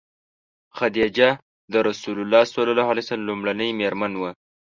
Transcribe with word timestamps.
خدیجه 0.77 1.29
د 1.73 1.75
رسول 1.87 2.17
الله 2.23 2.43
ﷺ 2.49 3.19
لومړنۍ 3.27 3.69
مېرمن 3.79 4.11
وه. 4.21 4.31